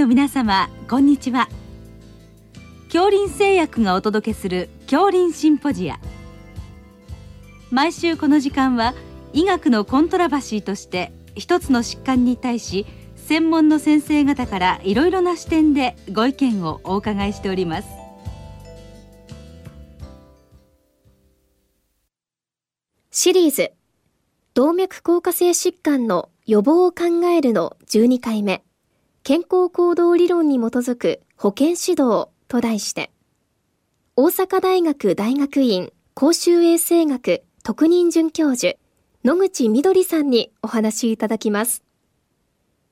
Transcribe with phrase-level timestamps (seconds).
[0.00, 1.46] の皆様こんにちは。
[2.84, 6.00] 恐林製薬がお届けする恐林シンポジア。
[7.70, 8.94] 毎週この時間は
[9.34, 17.88] 医学のコントラバシーとして一つの疾患に対し専門の先生方からいろいろな視点でご意見をお伺いしております。
[23.10, 23.72] シリーズ
[24.54, 28.64] 動脈硬化性疾患の予防を考えるの12回目。
[29.30, 33.12] 健康行動理論に基づく保健指導と題して、
[34.16, 38.74] 大阪大学大学院公衆衛生学特任准教授、
[39.22, 41.84] 野口みどりさんにお話いただきます。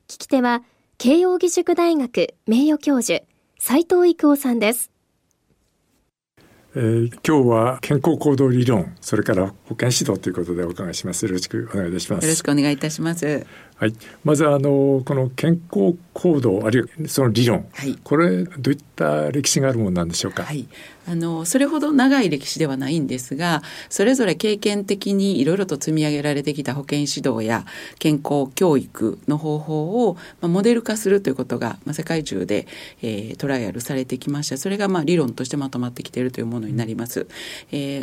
[0.07, 0.63] 聞き手は、
[0.97, 3.25] 慶應義塾大学名誉教授、
[3.57, 4.91] 斉藤育夫さんです。
[6.75, 13.47] えー、今日は健康行動理論それから保健指導ということでお伺いしますよろしくお願いいたしますよろしくお願いいたします
[13.79, 13.93] はい、
[14.25, 20.43] まずあのこの健康行動あるいはその理論、はい、これどういった歴史があるものなんでしょうか？
[20.43, 20.67] はい、
[21.07, 27.65] あのそれほど長い歴史ではないんですがそれぞれ経験的にいろいろと積み上げられてきた保健指導や
[27.99, 32.67] 健康教育の方法を、まあ、モデル化するということが、まあ、世界中で、
[33.01, 34.57] えー、トライアルされてきました。
[34.57, 37.27] それが、まあ、理論としてまとまってきているというものになります。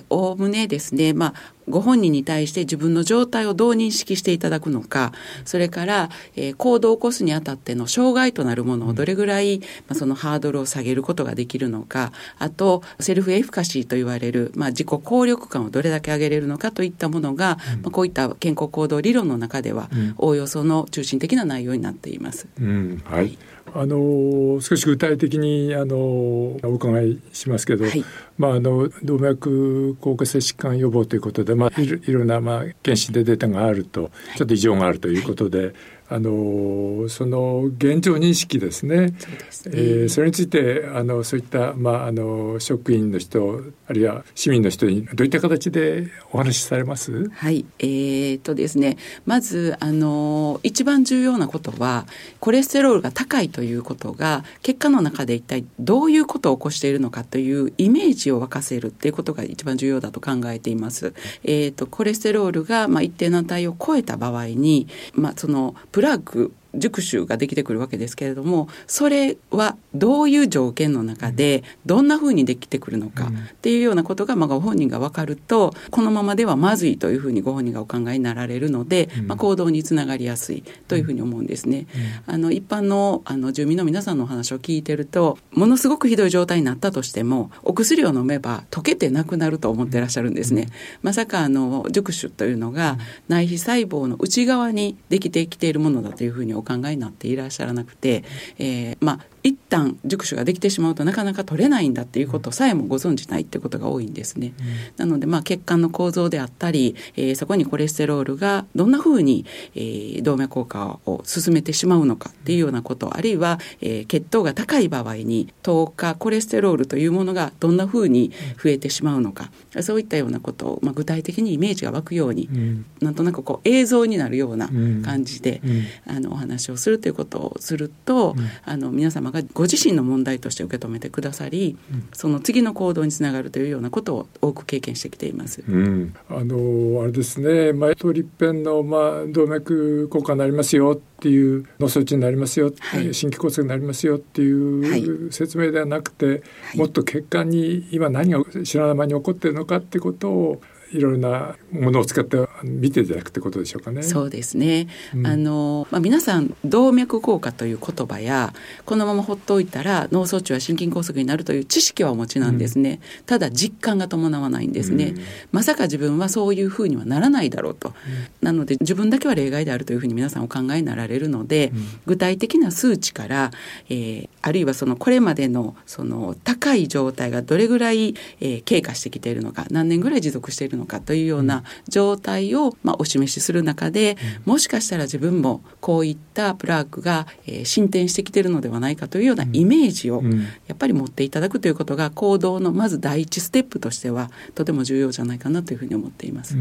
[0.08, 1.34] おおむねですね、まあ、
[1.68, 5.12] ご本人に対して自分の状態をどう認識していただくのか
[5.44, 22.46] それから、えー、行動を起こすにあたっての障害となるものをどれぐらい、まあ、そのハードルを下げることができるのかあとセルフエフカシーと言われる、まあ、自己効力感をどれだけ上げれるのかといったものが、うん、まあ、こういった健康行動理論の中では、おおよその中心的な内容になっています。
[22.60, 23.38] うん、はい、はい
[23.74, 28.04] あの少し具体的にあのお伺いしますけど、はい、
[28.38, 35.74] まあ、あの動脈硬化性疾患予防ということで、まあ、いろいろな、まあ、検診でデータがあるとちょっと異常があるということで、
[36.08, 39.14] あのその現状認識ですね。
[39.50, 47.28] そね、えー、それについてあのそういった、まあ、あの職員の人あるいは市民の人にどういった形でお話しされます？
[47.30, 47.64] はい。
[47.78, 48.96] えー、とですね。
[49.24, 52.06] まずあの一番重要なことは
[52.40, 61.14] コレステロールが高いということが結果の中で一体どういうことを起こしているのかというイメージを沸かせるっていうことが一番重要だと考えています。
[61.42, 81.86] えーと、とコレステロールが、まあ、一定の値を超えた場合に、まあ、そのプラグ熟手ができてくるわけですけれどもそれはどういう条件の中でどんなふうにできてくるのかっていうようなことが、まあ、ご本人が分かるとこのままではまずいというふうにご本人がお考えになられるので、まあ、行動につながりやすいというふうに思うんですね。
[82.26, 90.68] あの一般のあの住民の皆さんのお話を聞いてるとものすごくひどい状態になったとしてもお薬を飲めば溶けてなくなると思ってらっしゃるんですね。
[91.02, 92.98] まさかあの熟手というのが
[93.28, 98.24] 内皮細胞の内側にできてきているものだというふうにお考えになっていらっしゃらなくて、
[98.58, 104.52] えー、まあ一旦熟手ができてしまうとなかなか取れないんだっていうことさえもご存じないってことが多いんですね。
[104.58, 104.64] うん、
[104.96, 109.44] なのでまあ血管の構造であったり、えー、そこにコレステロールがどんなふうに、
[109.76, 118.32] えー、動脈硬化を進めてしまうのかっていうようなことあるいは、えー、血糖が高い場合に糖化コレステロールというものがどんなふうに
[118.62, 124.68] 増えてしまうのかそういったようなことを、まあ、具体的にイメージが湧くように、うん、なんとなくこう映像になるような
[125.04, 128.34] 感じで、うん、あのお話をするということをすると、
[128.64, 135.62] あの皆様がご自身の問題として受け止めてくださり、うん、その次の行動につながるというようなことを多く経験してきています。
[135.68, 146.34] うん、あのあれですね、前通りっぺんのまあ動脈硬化になりますよっていう脳卒中になりますよ、はい、心筋梗塞になりますよっていう説明ではなくて、は
[146.74, 150.60] い、もっと血管に今何が知らない間に起こっているのかってことを
[150.92, 154.02] いろいろなものを使って見ていただくってことでしょうかね。
[154.02, 154.88] そうですね。
[155.14, 158.52] うん、あのまあ皆さん動脈硬化という言葉や
[158.84, 163.00] このまま放っておいたら脳卒中は心筋梗塞になるという知識はお持ちなんですね。
[163.20, 165.22] うん、ただ実感が伴わないんですね、うん、
[165.52, 167.92] まさか自分はそういうふうにはならないだろうと。
[168.40, 171.72] なので自分だけは例外であるというふうに皆さんお考えになられるので、
[172.06, 173.50] 具体的な数値から、
[173.88, 190.22] えー、あるいはそのこれまでのその高い状態がどれぐらい、えー、経過してきているのか何年ぐらい持続しているるのかというような状態を、まあ、お示しする中でもしかしたら自分もこういったプラークが、えー、進展してきてるのではないかというようなイメージを
[190.66, 196.56] やっぱり持っていただくということが行動のまず第一ステップとしてはとても重要じゃないかなというふうに思っています。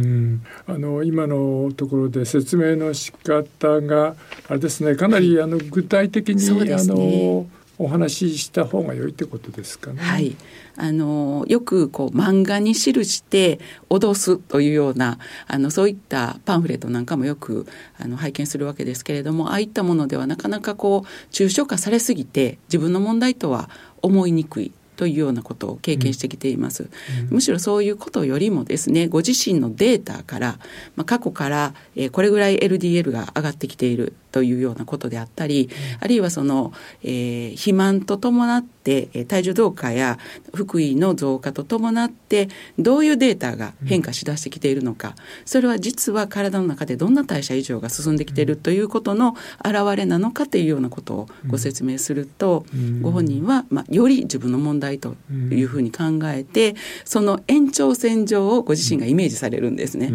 [0.67, 4.15] あの今のところで説明の仕方が
[4.47, 7.47] あれですねかなりあの具体的に、ね、あの
[7.77, 10.01] お話しした方が良いってことですかね。
[10.01, 10.35] はい、
[10.77, 17.67] あのよくこう漫画に記して脅すというようなあのそういったパンフレットなんかもよく
[17.99, 23.69] あの拝見するわけですけれどもああいったものではなかなかこう抽象化されすぎて自分の問題とは
[24.01, 26.89] 思いにくいというようなことを経験してきています、うん、
[27.29, 30.59] むしろそういうことよりもですねご自身のデータから、
[30.95, 36.73] まあ、過去から、えー、これぐらい LDL が上がってきているというようなことであったり、うん、あるいはその、
[37.03, 40.19] えー、肥満と伴って体重増加や
[40.53, 45.15] 腹囲の増加と伴ってどういうデータが変化しだしてきているのか、
[45.45, 52.65] それは実は体の中でどんな代謝異常が進んできているということの表れなのかというようなことをご説明すると、
[53.01, 60.11] ご本人は、まあ、より自分の問題というふうに考えてその延長線上をご自身がイメージされるんですね。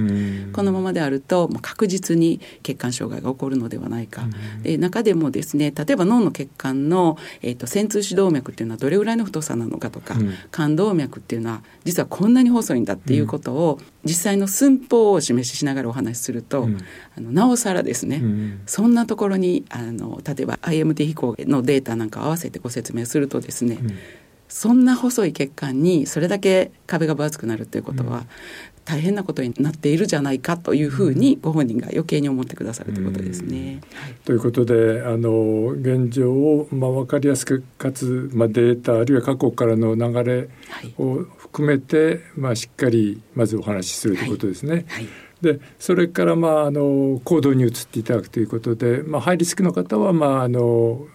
[0.52, 4.26] このままであるともう確実に血管障害が起こるのではないか。
[4.62, 10.16] で中でもですね例えば脳の血管の、えーと、線通指導脈っていうのはどれぐらいの太さなのかとか、
[10.50, 16.68] 冠動脈っていうのは実はこんなに細いんだっていうことを、実際の寸法をお示ししながらお話しすると、
[17.16, 18.22] あのなおさらですね、
[18.66, 23.78] そんなところにあの例えば IMT 飛行のデータなんかを合わせてご説明するとですね、
[24.50, 28.26] そんな細い血管にそれだけ壁が分厚くなるということは、
[28.84, 33.80] 大変なことになっているじゃないかというふうにご本人が余計に思ってくださるということですね。
[34.24, 40.48] ということであの現状を、まあ、分かりやすくかつ、まあ、データあるいは過去からの流れ
[40.98, 44.72] を含めて、はい、まあ、しっかりまずお話しするということですね。
[44.72, 44.82] はい。
[44.86, 45.08] はい。
[45.40, 51.06] でそれから、まあ、あの行動に移っていただくということで、まあ、ハイリスクの方は、まあ、あの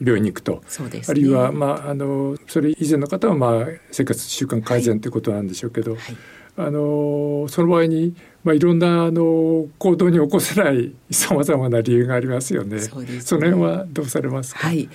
[0.00, 0.62] 病院に行くと、
[0.92, 6.00] ね、あるいは、まあ、あのそれ以前の方は、まあ、生活習慣改善ということなんでしょうけど、はい。
[6.00, 6.16] はい
[6.58, 12.80] あのその場合に、まあ、いろんなあの行動に起こせないさまざまな理由がありますよね。
[12.80, 14.88] そ、ね、の辺はどうされますか、はい。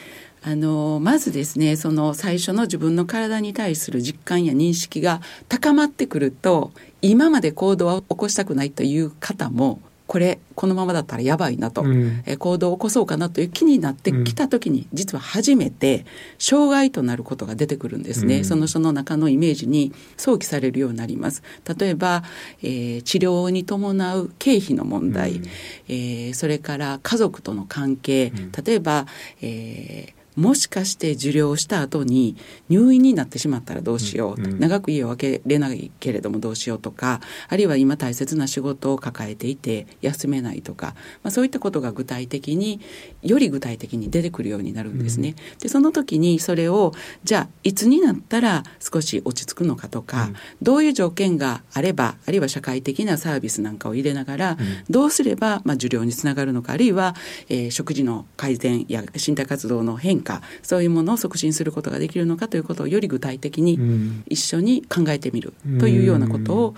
[0.44, 6.72] あのまずですねその最初の自分の体に対する実感や認識が高まってくると
[7.04, 9.80] 今まで行動は起こしたくないという方も
[10.12, 16.06] これこのままだったらやばいなと、うん、え行動を起こそうかなという気になってきた時に、実は初めて
[16.38, 21.44] 障害となることが出てくるんですね、うん、その人の中のイメージに想起されるようになります。
[21.80, 22.26] 例えば、
[22.62, 25.46] えー、治療に伴う経費の問題、うん、
[25.88, 28.34] えー、それから家族との関係。
[28.66, 29.06] 例えば、
[29.42, 32.38] えーもしかして受領した後に
[32.70, 37.20] 入院になってしまったらどうしよう、うん、長く家を空けれないけれどもどうしようとか
[37.50, 42.80] あるいは今大切な仕事を抱えていて休めないとか、まあ、そういったことが具体的に
[43.22, 45.36] より具体的に出てくるようになるんですね。
[45.54, 46.94] うん、でその時にそれを
[47.24, 54.58] じゃあいつになったら少し落ち着くのかとか、うん、どういう条件があればあるいは社会的なサービスなんかを入れながら、
[54.90, 57.16] どうすれば、まあ、受領につながるのかあるいは、
[57.50, 60.21] えー、食事の改善や身体活動の変化
[60.62, 63.80] そういうものを促進することができるのかということをより具体的に
[64.28, 66.76] 一緒に考えてみるというようなことを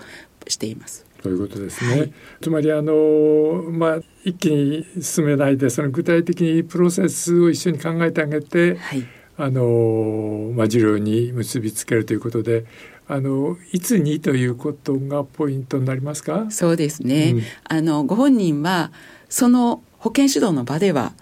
[0.48, 1.06] しています。
[1.22, 1.98] ということですね。
[2.00, 2.12] はい、
[2.42, 9.04] つまりあのまあ一気に進めないでその具体的にプロセスを一緒に考えてあげて、はい、
[9.38, 12.64] あのまあ受領に結びつけるということで。
[13.06, 16.46] あのいつにということがポイントになりますか？
[16.48, 17.34] そうですね。
[17.34, 18.92] うん、あのご本人は
[19.28, 21.12] その保健指導の場では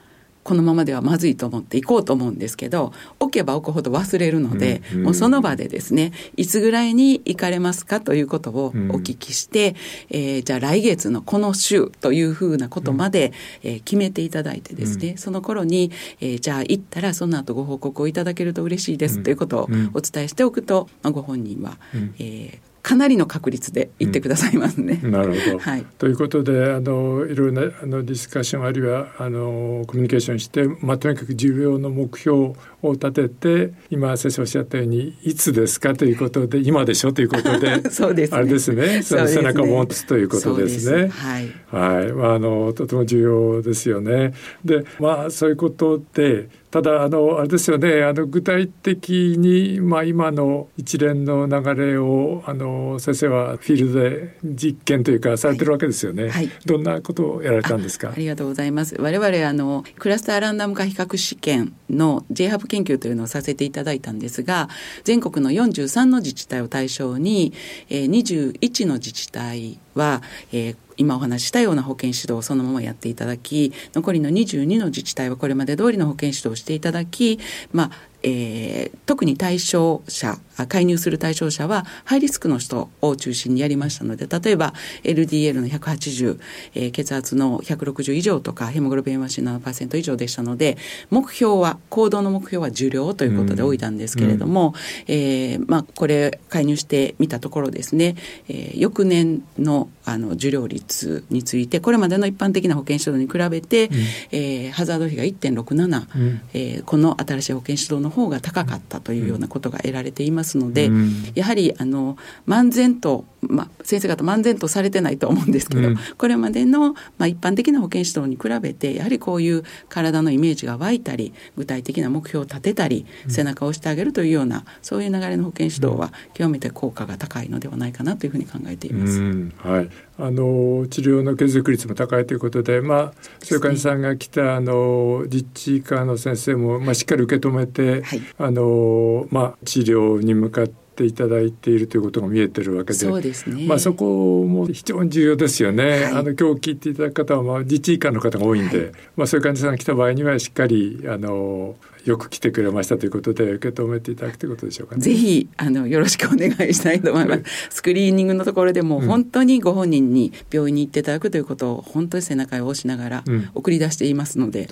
[0.45, 9.77] このままではまずいと思って行こうと思うんですけど置けば置くほど忘れるので、うんうん、もうその場でですねいつぐらいに行かれますかということをお聞きして、うん、
[10.17, 13.33] えー、じゃあ来月のこの週というふうなことまで、
[13.65, 21.79] うん、えー、決めていただいてですね、うん、その頃に、えー、じゃあ行ったらその後ご報告をいただけると嬉しいですということをお伝えしておくと、まあ、ご本人は、
[22.19, 25.01] えーかなりの確率で言ってくださいますね。
[25.03, 39.03] うん、なるほど、はい、ということであのいろいろなあのディスカッションあるいはあのコミュニケーションして、まあ、とにかく重要の目標を立てて今先生おっしゃったようにいつですかということで今でしょということで そうです、ね、あれですね。
[39.03, 41.09] その背中を持つということですね。
[41.09, 41.17] す。
[41.17, 44.35] はい、はい、まあ、あのとても重要ですよね。
[44.65, 56.33] でまあそういうことでただあのあれですよねあの具体的に、まあ、今の一連の流れをあの先生はフィールドで実験というかされてるわけですよね、はい。
[56.33, 58.11] はい、どんなことをやられたんですか？
[58.11, 58.97] ありがとうございます。
[58.99, 64.71] 我々あのクラスターランダム化比較試験の j ハブ研究というのをさせていただいたんですが
[65.05, 67.53] 全国の43の自治体を対象に、
[67.91, 77.39] えー、21の自治体は、えー、今お話したような保健指導をそのままやっていただき残りの22の自治体はこれまで通りの保健指導をしていただき、
[77.73, 80.39] まあえー、特に対象者
[80.69, 86.39] 介入する対象者はハイリスクの人を中心にやりましたので例えば LDL の180、
[86.75, 90.77] えー、血圧の160以上とかヘモグロビン A1C7% 以上でしたので
[91.11, 94.75] 目標は行動の目標は受領ということで置いたんですけれども、うん、
[95.15, 98.17] えー、まあ、これ介入してみたところですね、
[98.49, 103.95] えー、翌年のあの受領率についてこれまでの一般的な保険指導に比べて、うん、
[104.33, 112.17] えー、ハザード比が1.67、うん、えー、この新しい保険指導の方が高かったというようなことが得られていますので、うん、やはりあの
[112.47, 129.21] 漫然と、まあ、先生方漫然とされてないと思うんですけど、これまでの、まあ、一般的な保険指導に比べてやはりこういう体のイメージが湧いたり具体的な目標を立てたり、背中を押してあげるというようなそういう流れの保険指導は極めて効果が高いのではないかなというふうに考えています。
[129.59, 129.89] はい
[130.19, 157.43] あの治療の継続率も高いということで、まあ、そういう患者さんが来たあの実地科の先生も、まあ、しっかり受け止めて、はい、あのまあ、治療に向かってていただいているということが見えてるわけでそうですね、まあ、そこも非常に重要ですよね、はい、あの今日聞いていただく方はまあ自治医科の方が多いんで、はい、まあ、そういう患者さんが来た場合にはしっかりあのよく来てくれましたということで受け止めていただくということでしょうか、ね、ぜひあのよろしくお願いしたいと思います。
[157.71, 164.69] スクリーニングのところでも本当にご本人に病院に行っていただくということを本当に背中を押しながら送り出していますので、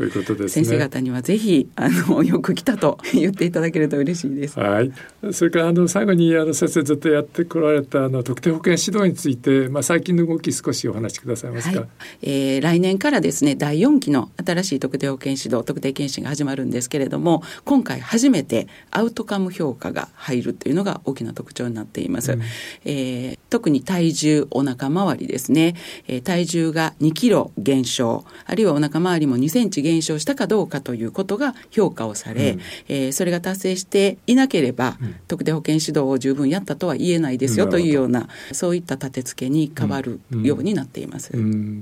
[0.49, 4.59] 先生方にはぜひあのよく来たと言っていただけると嬉しいです。
[4.59, 4.93] はい。
[5.33, 11.81] それからあの最後にあの先生ずっとやってこられたあの特定保険指導についてまあ最近の動き少しお話しくださいますか？
[11.81, 11.89] はい、
[12.23, 17.20] えー、来年からですね第4期の新しい特定保険指導特定検診が始まるんですけれども
[17.65, 22.33] 今回初めてアウトカム評価が入るというのが大きな特徴になっています。
[22.33, 22.43] うん、
[22.85, 25.75] えー、特に体重、お腹周りですね、
[26.09, 41.31] えー、体重が2キロ減少、あるいはお腹周りも2センチ減少したかどうかということが評価をされ、うん、えー、それが達成していなければ、うん、特定保険指導を十分やったとは言えないですよというような、そういった立て付けに変わるようになっています。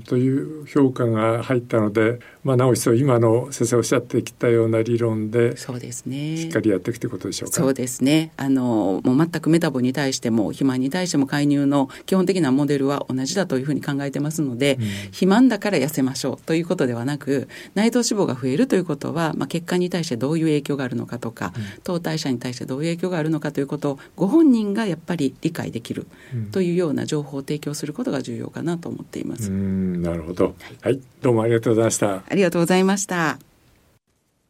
[0.05, 6.37] という評価が入ったので、まあ、なお一層今の先生おっしゃってきたような理論でそうですね。
[6.37, 7.55] しっかりやっていくということでしょうか？
[7.55, 8.31] そうですね。
[8.37, 26.07] あのもう全くメタボに対しても肥満に対しても介入の基本的なモデルは同じだというふうに考えてますので、うん、肥満だから痩せましょうということではなく内臓脂肪が増えるということは、まあ、血管に対してどういう影響があるのかとか、うん、糖代謝に対してどういう影響があるのかということをご本人がやっぱり理解できる
[26.51, 29.49] というような情報を提供することが重要かなと思っています。
[29.49, 32.23] なるほど、はい、はい、どうもありがとうございました。
[32.27, 33.39] ありがとうございました。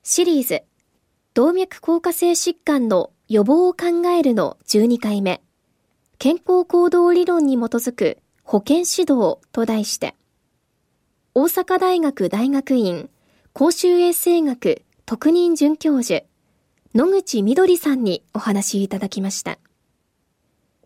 [0.04, 0.62] シリーズ、
[1.40, 5.42] 動脈硬化性疾患の予防を考えるの12回目、
[6.18, 10.16] 健康行動理論に基づく保健指導と題して、
[11.34, 13.10] 大阪大学大学院
[13.54, 16.26] 公衆衛生学特任准教授、
[16.94, 19.60] 野口みどりさんにお話いただきました。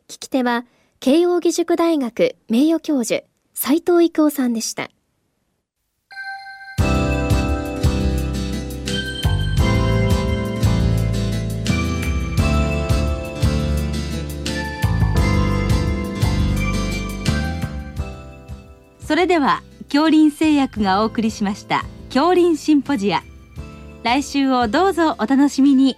[0.07, 0.67] 聞き手は、
[0.99, 4.91] 慶應義塾大学名誉教授、斉藤育夫さんでした。
[19.13, 23.21] それでは恐林製薬がお送りしました恐林シンポジア。
[24.01, 25.97] 来週をどうぞお楽しみに。